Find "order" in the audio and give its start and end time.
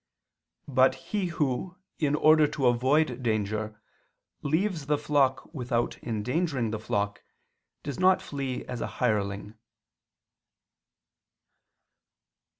2.15-2.47